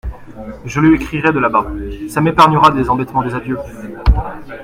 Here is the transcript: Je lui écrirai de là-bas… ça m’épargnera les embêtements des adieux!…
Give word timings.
Je 0.65 0.79
lui 0.79 0.95
écrirai 0.95 1.31
de 1.31 1.37
là-bas… 1.37 1.67
ça 2.09 2.21
m’épargnera 2.21 2.71
les 2.73 2.89
embêtements 2.89 3.21
des 3.21 3.35
adieux!… 3.35 3.59